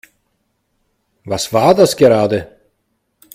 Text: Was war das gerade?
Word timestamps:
Was 1.25 1.53
war 1.53 1.75
das 1.75 1.95
gerade? 1.95 2.49